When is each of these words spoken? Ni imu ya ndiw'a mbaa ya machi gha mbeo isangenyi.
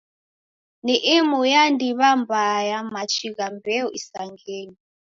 Ni 0.85 0.95
imu 1.17 1.39
ya 1.53 1.63
ndiw'a 1.73 2.09
mbaa 2.21 2.57
ya 2.71 2.79
machi 2.93 3.27
gha 3.35 3.47
mbeo 3.55 3.87
isangenyi. 3.99 4.77